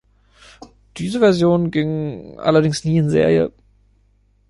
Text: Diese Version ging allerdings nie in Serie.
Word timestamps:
Diese 0.97 1.19
Version 1.19 1.69
ging 1.69 2.39
allerdings 2.39 2.83
nie 2.85 2.97
in 2.97 3.11
Serie. 3.11 3.51